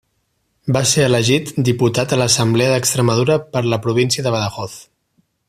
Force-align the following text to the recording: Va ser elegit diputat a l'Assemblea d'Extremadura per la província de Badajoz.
Va 0.77 0.81
ser 0.91 1.03
elegit 1.09 1.51
diputat 1.67 2.15
a 2.15 2.19
l'Assemblea 2.21 2.73
d'Extremadura 2.73 3.37
per 3.57 3.63
la 3.75 3.81
província 3.85 4.27
de 4.29 4.33
Badajoz. 4.39 4.81